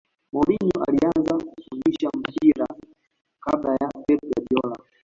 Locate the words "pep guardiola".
4.05-4.75